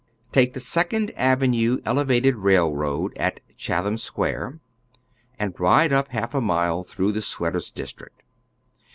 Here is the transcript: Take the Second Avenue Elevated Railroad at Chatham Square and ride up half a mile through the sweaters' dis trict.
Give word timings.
Take 0.31 0.55
the 0.55 0.59
Second 0.59 1.11
Avenue 1.15 1.77
Elevated 1.85 2.35
Railroad 2.37 3.15
at 3.19 3.39
Chatham 3.55 3.99
Square 3.99 4.59
and 5.37 5.53
ride 5.59 5.93
up 5.93 6.07
half 6.07 6.33
a 6.33 6.41
mile 6.41 6.83
through 6.83 7.11
the 7.11 7.21
sweaters' 7.21 7.69
dis 7.69 7.93
trict. 7.93 8.23